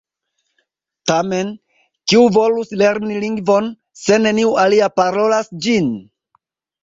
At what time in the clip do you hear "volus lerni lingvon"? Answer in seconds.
2.37-3.67